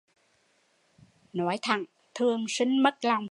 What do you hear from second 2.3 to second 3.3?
sinh mất lòng